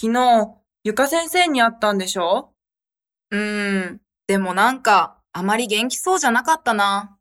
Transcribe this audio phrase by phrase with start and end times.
[0.00, 0.54] 昨日、
[0.84, 2.54] ゆか先生に会ったんでしょ？
[3.32, 7.17] うーん、でもなんか、あまり元気そうじゃなかったな。